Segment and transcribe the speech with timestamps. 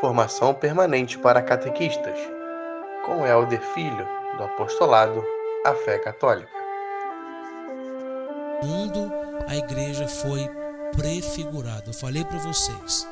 [0.00, 2.18] Formação permanente para catequistas,
[3.04, 4.08] com Helder Filho,
[4.38, 5.22] do Apostolado
[5.62, 6.48] A Fé Católica.
[8.62, 9.12] mundo
[9.46, 10.48] a igreja foi
[10.96, 11.84] prefigurada.
[11.88, 13.06] Eu falei para vocês.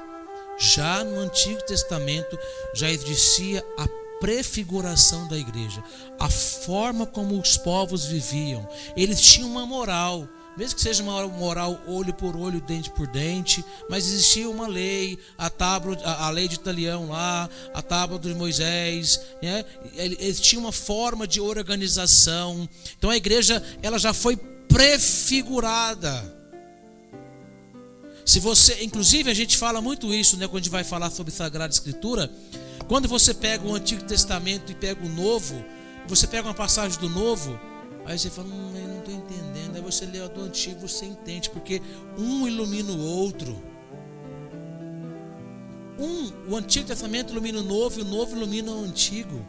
[0.57, 2.39] Já no Antigo Testamento
[2.73, 3.87] já existia a
[4.19, 5.85] prefiguração da igreja,
[6.19, 8.67] a forma como os povos viviam.
[8.97, 10.27] Eles tinham uma moral,
[10.59, 15.17] mesmo que seja uma moral olho por olho, dente por dente, mas existia uma lei,
[15.39, 19.65] a tábua, a, lei de Italião lá, a tábua de Moisés, né?
[20.57, 22.69] uma forma de organização.
[22.99, 26.37] Então a igreja ela já foi prefigurada.
[28.27, 31.33] Se você, inclusive a gente fala muito isso, né, quando a gente vai falar sobre
[31.33, 32.29] Sagrada Escritura,
[32.89, 35.65] quando você pega o Antigo Testamento e pega o Novo,
[36.09, 37.57] você pega uma passagem do Novo,
[38.09, 39.77] aí você fala, hum, eu não estou entendendo.
[39.77, 41.83] Aí você lê do Antigo, você entende, porque
[42.17, 43.63] um ilumina o outro.
[45.99, 49.45] Um, o Antigo Testamento ilumina o Novo e o Novo ilumina o Antigo.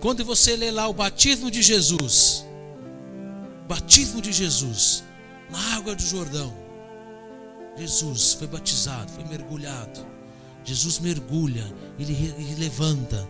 [0.00, 2.44] Quando você lê lá o batismo de Jesus,
[3.66, 5.02] batismo de Jesus
[5.50, 6.52] na água do Jordão.
[7.78, 10.06] Jesus foi batizado, foi mergulhado.
[10.62, 11.64] Jesus mergulha,
[11.98, 13.26] ele, ele levanta.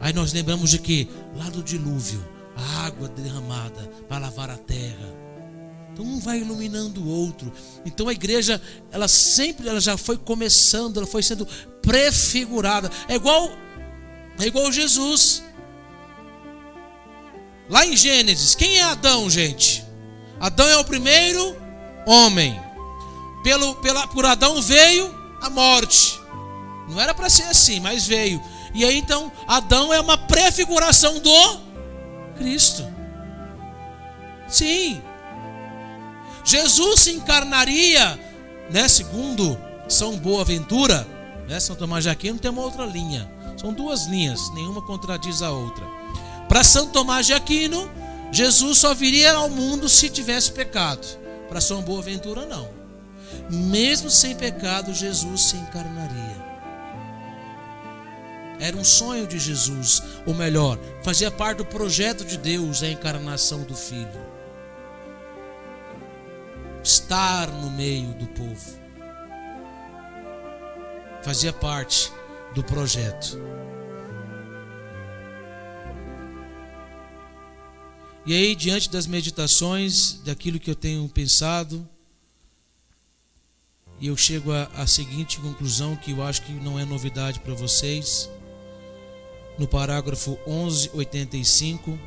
[0.00, 2.24] Aí nós lembramos de que lá do dilúvio,
[2.60, 5.20] a água derramada para lavar a terra.
[5.92, 7.52] Então um vai iluminando o outro.
[7.84, 11.46] Então a igreja, ela sempre ela já foi começando, ela foi sendo
[11.82, 12.90] prefigurada.
[13.08, 13.50] É igual
[14.38, 15.42] é igual Jesus.
[17.68, 19.84] Lá em Gênesis, quem é Adão, gente?
[20.40, 21.56] Adão é o primeiro
[22.06, 22.58] homem.
[23.44, 26.18] Pelo, pela, por Adão veio a morte.
[26.88, 28.42] Não era para ser assim, mas veio.
[28.74, 31.30] E aí então, Adão é uma prefiguração do
[32.40, 32.86] Cristo.
[34.48, 35.02] Sim.
[36.42, 38.18] Jesus se encarnaria,
[38.70, 41.06] né, segundo São Boaventura,
[41.46, 43.30] né, São Tomás de Aquino tem uma outra linha.
[43.58, 45.84] São duas linhas, nenhuma contradiz a outra.
[46.48, 47.90] Para São Tomás de Aquino,
[48.32, 51.06] Jesus só viria ao mundo se tivesse pecado.
[51.46, 52.70] Para São Boaventura, não.
[53.50, 56.49] Mesmo sem pecado, Jesus se encarnaria.
[58.60, 63.62] Era um sonho de Jesus, ou melhor, fazia parte do projeto de Deus a encarnação
[63.62, 64.20] do Filho.
[66.84, 68.78] Estar no meio do povo.
[71.22, 72.12] Fazia parte
[72.54, 73.40] do projeto.
[78.26, 81.88] E aí, diante das meditações, daquilo que eu tenho pensado,
[83.98, 88.28] e eu chego à seguinte conclusão, que eu acho que não é novidade para vocês.
[89.58, 91.98] No parágrafo 1185,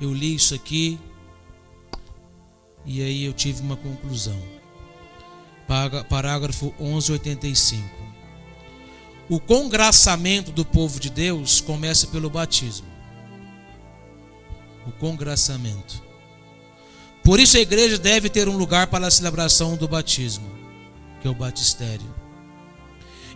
[0.00, 0.98] eu li isso aqui,
[2.84, 4.40] e aí eu tive uma conclusão.
[6.08, 7.84] Parágrafo 1185.
[9.28, 12.86] O congraçamento do povo de Deus começa pelo batismo.
[14.86, 16.00] O congraçamento.
[17.24, 20.48] Por isso a igreja deve ter um lugar para a celebração do batismo,
[21.20, 22.14] que é o batistério.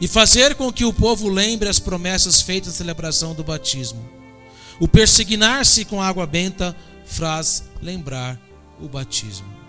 [0.01, 4.03] E fazer com que o povo lembre as promessas feitas na celebração do batismo.
[4.81, 6.75] O persignar-se com água benta
[7.05, 8.41] faz lembrar
[8.81, 9.61] o batismo.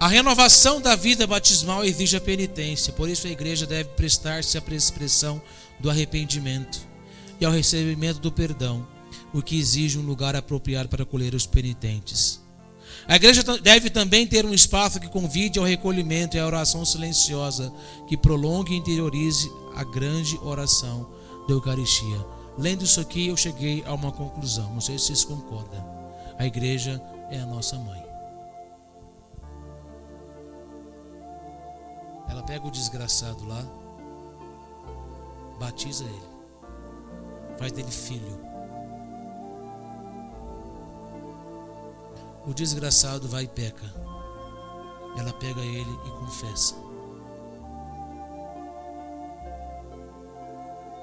[0.00, 4.62] A renovação da vida batismal exige a penitência, por isso a igreja deve prestar-se à
[4.70, 5.42] expressão
[5.80, 6.80] do arrependimento
[7.40, 8.86] e ao recebimento do perdão,
[9.32, 12.40] o que exige um lugar apropriado para acolher os penitentes.
[13.06, 17.72] A igreja deve também ter um espaço que convide ao recolhimento e à oração silenciosa,
[18.06, 21.08] que prolongue e interiorize a grande oração
[21.46, 22.24] da Eucaristia.
[22.58, 25.82] Lendo isso aqui, eu cheguei a uma conclusão, não sei se vocês concordam.
[26.38, 28.04] A igreja é a nossa mãe.
[32.28, 33.64] Ela pega o desgraçado lá,
[35.58, 36.22] batiza ele,
[37.58, 38.47] faz dele filho.
[42.48, 43.84] O desgraçado vai e peca.
[45.18, 46.74] Ela pega ele e confessa.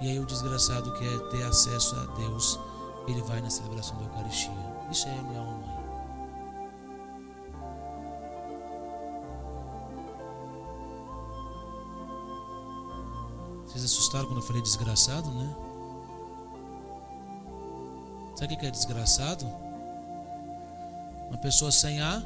[0.01, 2.59] E aí o desgraçado quer ter acesso a Deus,
[3.07, 4.51] ele vai na celebração da Eucaristia.
[4.89, 5.85] Isso é minha mãe.
[13.67, 15.55] Vocês assustaram quando eu falei desgraçado, né?
[18.35, 19.64] Sabe o que é desgraçado?
[21.29, 22.21] Uma pessoa sem A.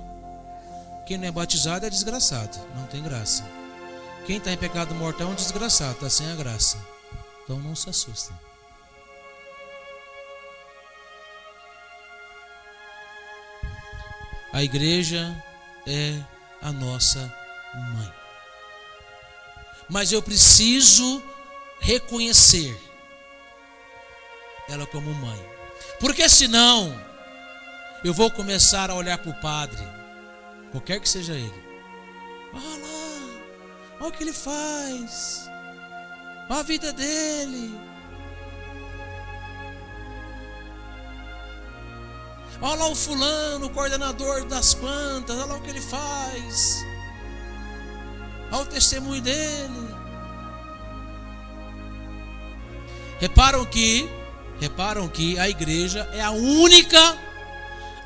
[1.06, 3.44] Quem não é batizado é desgraçado, não tem graça.
[4.26, 6.78] Quem está em pecado mortal é um desgraçado, está sem a graça.
[7.44, 8.36] Então não se assustem.
[14.54, 15.36] A igreja
[15.88, 16.20] é
[16.62, 17.20] a nossa
[17.96, 18.14] mãe.
[19.88, 21.24] Mas eu preciso
[21.80, 22.78] reconhecer
[24.68, 25.40] ela como mãe.
[26.00, 26.94] Porque senão
[28.04, 29.86] eu vou começar a olhar para o padre,
[30.72, 31.64] qualquer que seja ele.
[32.54, 33.40] Olha lá,
[34.00, 35.50] olha o que ele faz,
[36.50, 37.90] olha a vida dele.
[42.62, 46.86] Olha lá o fulano, o coordenador das plantas, olha lá o que ele faz.
[48.52, 49.90] Olha o testemunho dele.
[53.20, 54.10] Reparam que,
[54.60, 57.18] reparam que a igreja é a única,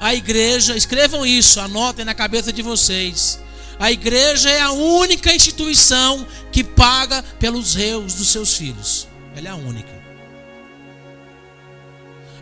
[0.04, 3.40] a igreja, escrevam isso, anotem na cabeça de vocês.
[3.80, 9.08] A igreja é a única instituição que paga pelos reus dos seus filhos.
[9.34, 10.04] Ela é a única.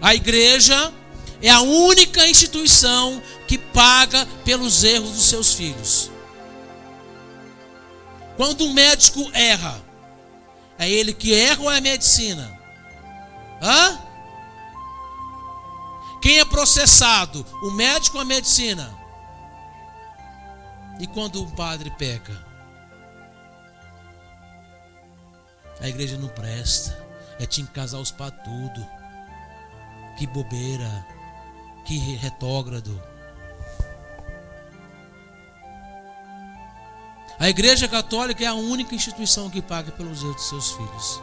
[0.02, 0.92] A igreja
[1.40, 6.10] é a única instituição que paga pelos erros dos seus filhos.
[8.38, 9.80] Quando um médico erra,
[10.80, 12.60] é ele que erra ou é a medicina?
[13.62, 14.11] Hã?
[16.22, 17.46] Quem é processado?
[17.64, 18.94] O médico ou a medicina?
[21.00, 22.46] E quando um padre peca?
[25.82, 26.96] A igreja não presta.
[27.40, 28.88] É tinha que casar os para tudo.
[30.18, 31.08] Que bobeira.
[31.86, 33.02] Que retógrado.
[37.40, 41.22] A igreja católica é a única instituição que paga pelos erros dos seus filhos.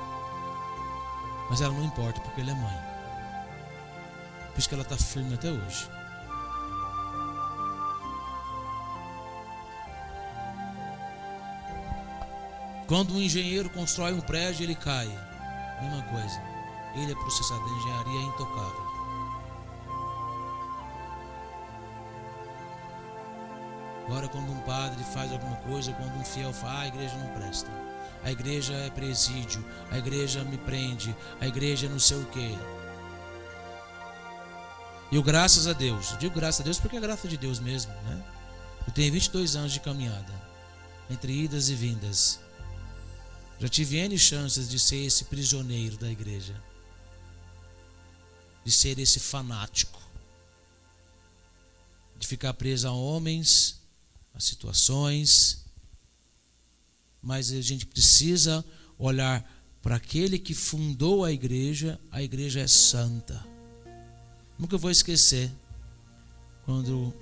[1.48, 2.97] Mas ela não importa, porque ela é mãe.
[4.58, 5.88] Por isso que ela está firme até hoje.
[12.88, 15.06] Quando um engenheiro constrói um prédio, ele cai.
[15.80, 16.42] Mesma coisa.
[16.96, 17.62] Ele é processado.
[17.62, 18.86] A engenharia é intocável.
[24.06, 27.70] Agora, quando um padre faz alguma coisa, quando um fiel faz, a igreja não presta.
[28.24, 32.58] A igreja é presídio, a igreja me prende, a igreja é não sei o quê.
[35.10, 37.58] E eu, graças a Deus, eu digo graças a Deus porque é graça de Deus
[37.58, 38.24] mesmo, né?
[38.86, 40.32] Eu tenho 22 anos de caminhada,
[41.10, 42.38] entre idas e vindas.
[43.58, 46.54] Já tive N chances de ser esse prisioneiro da igreja,
[48.64, 50.00] de ser esse fanático,
[52.18, 53.78] de ficar preso a homens
[54.38, 55.64] as situações,
[57.20, 58.64] mas a gente precisa
[58.96, 59.44] olhar
[59.82, 63.44] para aquele que fundou a igreja, a igreja é santa.
[64.58, 65.50] Nunca vou esquecer
[66.64, 67.14] quando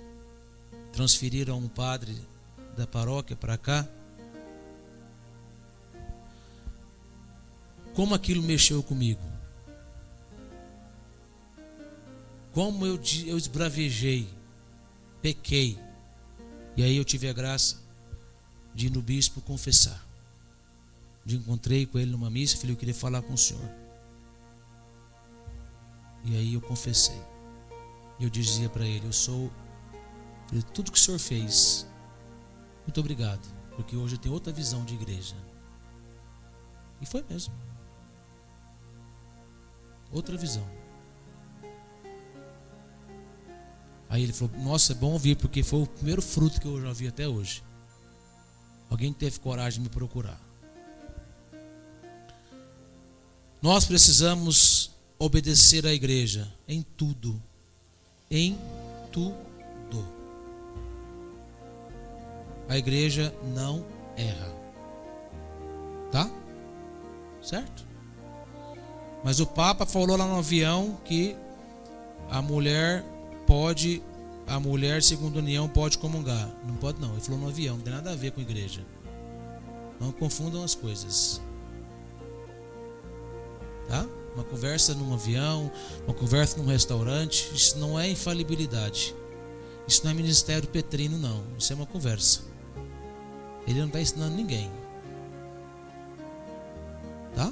[0.93, 2.17] transferiram um padre
[2.77, 3.87] da paróquia para cá.
[7.95, 9.21] Como aquilo mexeu comigo.
[12.53, 14.27] Como eu, eu esbravejei,
[15.21, 15.79] pequei.
[16.75, 17.77] E aí eu tive a graça
[18.75, 20.03] de ir no bispo confessar.
[21.25, 23.86] De encontrei com ele numa missa falei, eu queria falar com o senhor.
[26.27, 27.21] E aí eu confessei.
[28.19, 29.51] E eu dizia para ele, eu sou
[30.75, 31.87] tudo que o senhor fez.
[32.85, 33.47] Muito obrigado,
[33.77, 35.37] porque hoje eu tenho outra visão de igreja.
[37.01, 37.55] E foi mesmo.
[40.13, 40.67] Outra visão.
[44.09, 46.93] Aí ele falou: Nossa, é bom ouvir, porque foi o primeiro fruto que eu já
[46.93, 47.63] vi até hoje.
[48.89, 50.41] Alguém teve coragem de me procurar.
[53.61, 57.41] Nós precisamos obedecer à igreja em tudo.
[58.31, 58.59] Em
[59.13, 59.47] tudo.
[62.69, 63.85] A igreja não
[64.17, 64.53] erra.
[66.11, 66.31] Tá?
[67.43, 67.85] Certo?
[69.23, 71.37] Mas o Papa falou lá no avião que
[72.29, 73.05] a mulher
[73.47, 74.03] pode,
[74.47, 76.49] a mulher, segundo a união, pode comungar.
[76.67, 77.13] Não pode não.
[77.13, 78.85] Ele falou no avião, não tem nada a ver com igreja.
[80.01, 81.41] Não confundam as coisas.
[83.89, 84.07] Tá?
[84.37, 85.73] Uma conversa num avião,
[86.05, 89.15] uma conversa num restaurante, isso não é infalibilidade.
[89.89, 91.43] Isso não é ministério petrino, não.
[91.59, 92.43] Isso é uma conversa.
[93.67, 94.71] Ele não está ensinando ninguém.
[97.35, 97.51] Tá?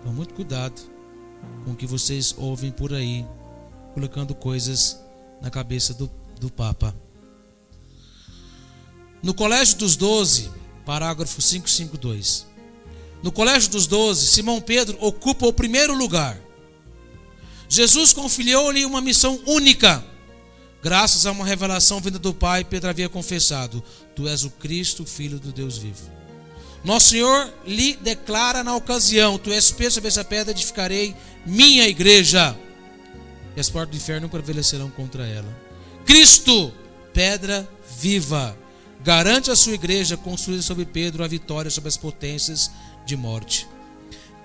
[0.00, 0.82] Então, muito cuidado
[1.64, 3.24] com o que vocês ouvem por aí,
[3.94, 4.98] colocando coisas
[5.40, 6.10] na cabeça do,
[6.40, 6.92] do Papa.
[9.22, 10.50] No Colégio dos Doze,
[10.84, 12.47] parágrafo 552.
[13.22, 16.38] No Colégio dos Doze, Simão Pedro ocupa o primeiro lugar.
[17.68, 20.04] Jesus confiou-lhe uma missão única.
[20.82, 23.82] Graças a uma revelação vinda do Pai, Pedro havia confessado:
[24.14, 26.10] Tu és o Cristo, filho do Deus vivo.
[26.84, 32.56] Nosso Senhor lhe declara na ocasião: Tu és Pedro, sobre essa pedra edificarei minha igreja
[33.56, 35.48] e as portas do inferno prevalecerão contra ela.
[36.06, 36.72] Cristo,
[37.12, 38.56] pedra viva.
[39.02, 42.70] garante à sua igreja construída sobre Pedro a vitória sobre as potências
[43.08, 43.66] de morte.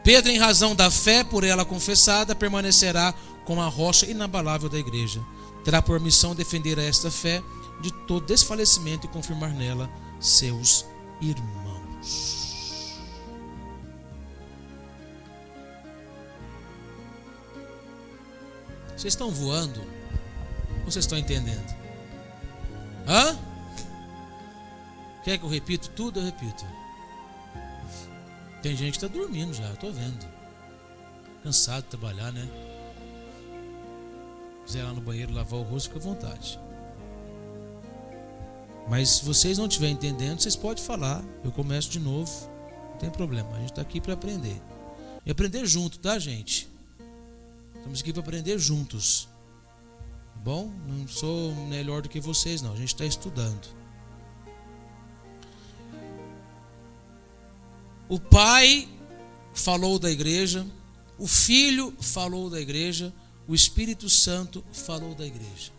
[0.03, 3.13] Pedro, em razão da fé por ela confessada, permanecerá
[3.46, 5.22] como a rocha inabalável da igreja.
[5.63, 7.43] Terá por missão defender esta fé
[7.82, 9.89] de todo desfalecimento e confirmar nela
[10.20, 10.86] seus
[11.22, 13.01] irmãos.
[18.96, 19.82] Vocês estão voando?
[20.79, 21.75] Ou vocês estão entendendo?
[23.08, 23.38] Hã?
[25.25, 26.20] Quer que eu repito tudo?
[26.20, 26.65] Eu repito.
[28.63, 30.25] Tem gente que está dormindo já, estou vendo.
[31.43, 32.50] Cansado de trabalhar, né?
[34.65, 36.58] Quiser lá no banheiro lavar o rosto, fica à vontade.
[38.89, 41.22] Mas se vocês não estiverem entendendo, vocês podem falar.
[41.43, 42.32] Eu começo de novo.
[42.91, 43.50] Não tem problema.
[43.53, 44.62] A gente está aqui para aprender.
[45.25, 46.70] E aprender junto, tá, gente?
[47.75, 49.27] Estamos aqui para aprender juntos.
[50.36, 50.72] Tá bom?
[50.88, 52.72] Não sou melhor do que vocês, não.
[52.72, 53.83] A gente está estudando.
[58.10, 58.88] O pai
[59.54, 60.66] falou da igreja,
[61.18, 63.14] o filho falou da igreja,
[63.48, 65.72] o Espírito Santo falou da igreja.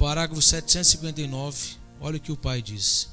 [0.00, 3.08] parágrafo 759, olha o que o pai disse.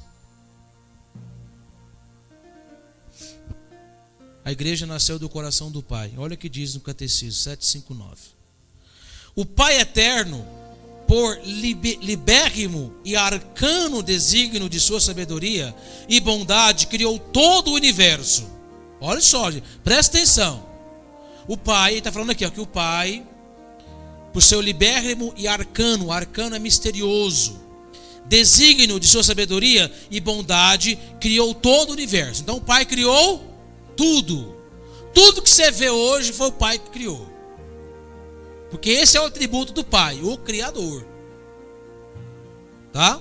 [4.42, 6.14] A igreja nasceu do coração do Pai.
[6.16, 8.30] Olha o que diz no Catecismo 759.
[9.36, 10.42] O Pai eterno,
[11.08, 15.74] por libérrimo e arcano desígnio de sua sabedoria
[16.06, 18.46] e bondade, criou todo o universo.
[19.00, 19.50] Olha só,
[19.82, 20.68] presta atenção.
[21.48, 23.24] O Pai, está falando aqui ó, que o Pai
[24.34, 27.58] por seu libérrimo e arcano, arcano é misterioso,
[28.26, 32.42] desígnio de sua sabedoria e bondade, criou todo o universo.
[32.42, 33.42] Então o Pai criou
[33.96, 34.54] tudo.
[35.14, 37.37] Tudo que você vê hoje foi o Pai que criou.
[38.70, 41.06] Porque esse é o atributo do Pai, o Criador.
[42.92, 43.20] Tá?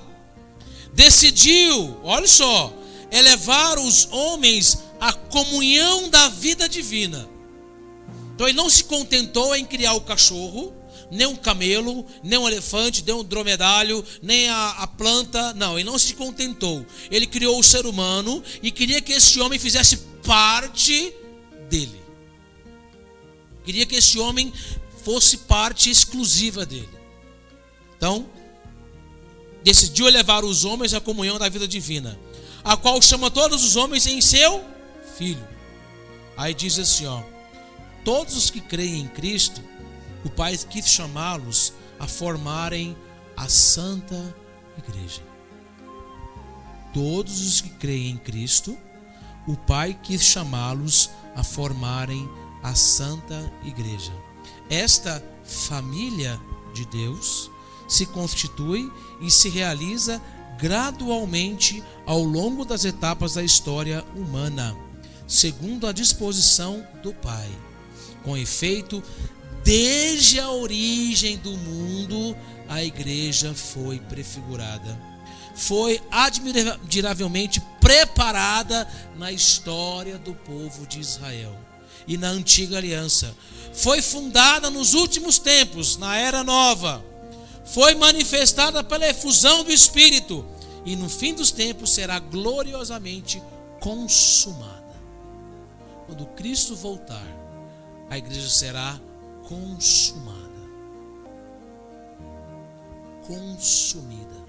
[0.94, 2.74] Decidiu, olha só,
[3.12, 7.30] elevar os homens à comunhão da vida divina.
[8.34, 10.74] Então ele não se contentou em criar o cachorro,
[11.10, 15.54] nem um camelo, nem um elefante, nem um dromedário, nem a, a, planta.
[15.54, 16.86] Não, ele não se contentou.
[17.10, 21.14] Ele criou o ser humano e queria que esse homem fizesse parte
[21.70, 22.02] dele.
[23.64, 24.54] Queria que esse homem
[25.08, 26.90] fosse parte exclusiva dele.
[27.96, 28.28] Então,
[29.64, 32.20] decidiu elevar os homens à comunhão da vida divina,
[32.62, 34.62] a qual chama todos os homens em seu
[35.18, 35.48] filho.
[36.36, 37.24] Aí diz assim, ó:
[38.04, 39.64] Todos os que creem em Cristo
[40.26, 42.94] o Pai quis chamá-los a formarem
[43.38, 44.36] a Santa
[44.78, 45.22] Igreja.
[46.94, 48.78] Todos os que creem em Cristo,
[49.48, 52.30] o Pai quis chamá-los a formarem
[52.62, 54.27] a Santa Igreja.
[54.70, 56.40] Esta família
[56.74, 57.50] de Deus
[57.88, 60.22] se constitui e se realiza
[60.60, 64.76] gradualmente ao longo das etapas da história humana,
[65.28, 67.50] segundo a disposição do Pai.
[68.24, 69.02] Com efeito,
[69.68, 72.34] Desde a origem do mundo,
[72.70, 74.98] a igreja foi prefigurada.
[75.58, 81.54] Foi admiravelmente preparada na história do povo de Israel
[82.06, 83.34] e na antiga aliança.
[83.74, 87.04] Foi fundada nos últimos tempos, na era nova.
[87.66, 90.46] Foi manifestada pela efusão do Espírito
[90.86, 93.42] e no fim dos tempos será gloriosamente
[93.80, 94.96] consumada.
[96.06, 97.28] Quando Cristo voltar,
[98.10, 99.00] a igreja será
[99.48, 100.48] consumada.
[103.28, 104.48] Consumida.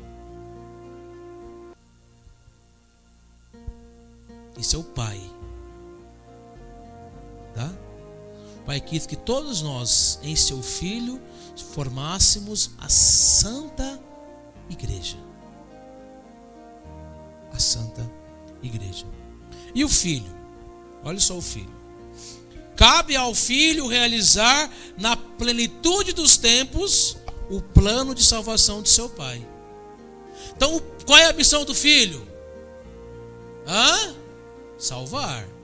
[4.56, 5.20] Esse é o Pai.
[7.58, 7.68] Tá?
[8.64, 11.20] Pai quis que todos nós, em seu Filho,
[11.74, 14.00] formássemos a Santa
[14.70, 15.16] Igreja.
[17.52, 18.08] A Santa
[18.62, 19.06] Igreja.
[19.74, 20.32] E o Filho?
[21.02, 21.76] Olha só o Filho.
[22.76, 27.16] Cabe ao filho realizar na plenitude dos tempos
[27.50, 29.44] o plano de salvação de seu pai.
[30.56, 32.24] Então, qual é a missão do filho?
[33.66, 34.14] Hã?
[34.78, 35.57] Salvar.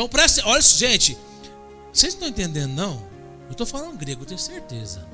[0.00, 1.14] Então, presta, olha, gente,
[1.92, 3.06] vocês não estão entendendo, não?
[3.44, 5.06] Eu estou falando grego, tenho certeza.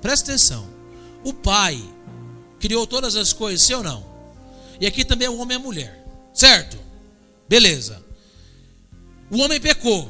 [0.00, 0.64] Presta atenção.
[1.24, 1.82] O pai
[2.60, 4.06] criou todas as coisas, sim ou não?
[4.80, 6.78] E aqui também é o homem e a mulher, certo?
[7.48, 8.00] Beleza.
[9.28, 10.08] O homem pecou.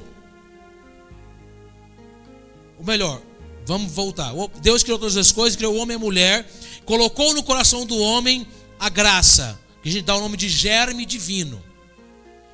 [2.79, 3.23] O melhor,
[3.65, 4.35] vamos voltar.
[4.61, 6.47] Deus criou todas as coisas, criou o homem e a mulher,
[6.85, 8.47] colocou no coração do homem
[8.79, 11.67] a graça, que a gente dá o nome de germe divino.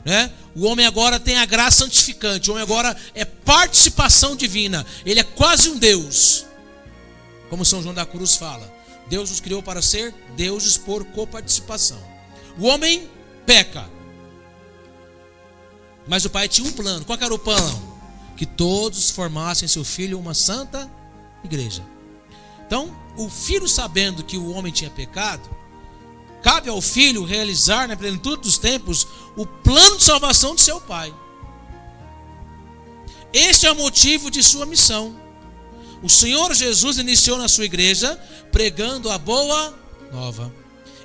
[0.04, 0.30] Né?
[0.54, 5.24] O homem agora tem a graça santificante, o homem agora é participação divina, ele é
[5.24, 6.44] quase um Deus,
[7.48, 8.72] como São João da Cruz fala.
[9.08, 12.00] Deus nos criou para ser deuses por coparticipação.
[12.58, 13.08] O homem
[13.44, 13.88] peca.
[16.06, 17.04] Mas o pai tinha um plano.
[17.04, 17.98] Qual era o plano?
[18.36, 20.90] Que todos formassem seu filho uma santa
[21.42, 21.82] igreja.
[22.66, 25.48] Então, o filho sabendo que o homem tinha pecado,
[26.44, 31.12] cabe ao filho realizar na plenitude dos tempos o plano de salvação de seu pai.
[33.32, 35.18] Este é o motivo de sua missão.
[36.02, 38.14] O Senhor Jesus iniciou na sua igreja
[38.52, 39.74] pregando a boa
[40.12, 40.54] nova.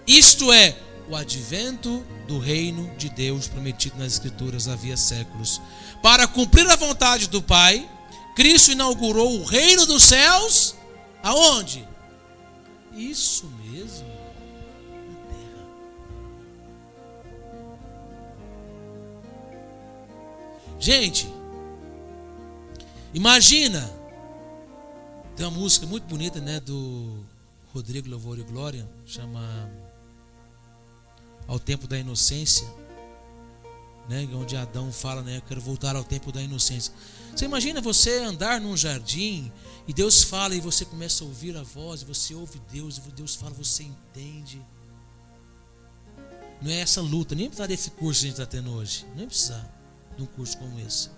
[0.06, 0.78] Isto é,
[1.08, 5.62] o advento do reino de Deus prometido nas Escrituras havia séculos.
[6.04, 7.90] Para cumprir a vontade do Pai,
[8.36, 10.76] Cristo inaugurou o reino dos céus
[11.24, 11.88] aonde?
[12.94, 14.09] Isso mesmo,
[20.80, 21.30] Gente,
[23.14, 23.82] imagina,
[25.36, 27.22] tem uma música muito bonita, né, do
[27.74, 29.70] Rodrigo Louvor e Glória, chama
[31.46, 32.66] Ao Tempo da Inocência,
[34.08, 36.94] né, onde Adão fala, né, eu quero voltar ao tempo da inocência.
[37.36, 39.52] Você imagina você andar num jardim
[39.86, 43.36] e Deus fala e você começa a ouvir a voz, você ouve Deus, e Deus
[43.36, 44.62] fala, você entende.
[46.62, 49.28] Não é essa luta, nem precisar desse curso que a gente está tendo hoje, nem
[49.28, 49.79] precisar
[50.20, 51.10] de um curso como esse.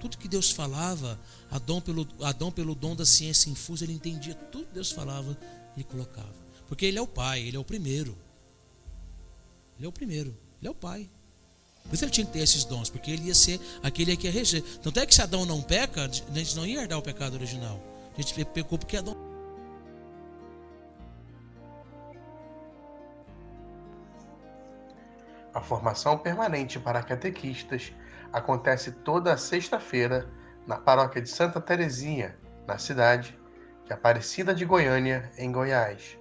[0.00, 1.18] Tudo que Deus falava,
[1.50, 5.36] Adão pelo, Adão, pelo dom da ciência infusa, ele entendia tudo que Deus falava
[5.76, 6.34] e colocava.
[6.68, 8.16] Porque ele é o pai, ele é o primeiro.
[9.78, 11.08] Ele é o primeiro, ele é o pai.
[11.84, 14.32] Por isso ele tinha que ter esses dons, porque ele ia ser aquele que ia
[14.32, 14.62] reger.
[14.82, 17.80] Tanto é que se Adão não peca, a gente não ia herdar o pecado original.
[18.16, 19.16] A gente pecou porque Adão.
[25.54, 27.94] A formação permanente para catequistas
[28.32, 30.28] acontece toda sexta-feira
[30.66, 32.36] na paróquia de Santa Terezinha,
[32.66, 33.38] na cidade
[33.84, 36.18] de Aparecida de Goiânia, em Goiás.